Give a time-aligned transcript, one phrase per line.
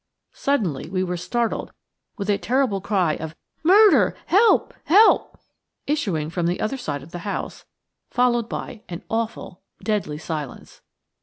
[0.33, 1.73] Suddenly we were startled
[2.17, 4.15] with a terrible cry of "Murder!
[4.25, 4.73] Help!
[4.85, 5.39] Help!"
[5.85, 7.65] issuing from the other side of the house,
[8.09, 10.81] followed by an awful, deadly silence.